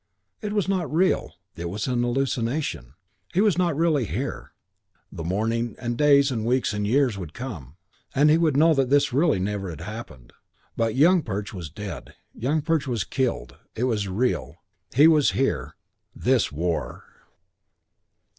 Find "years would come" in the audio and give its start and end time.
6.87-7.75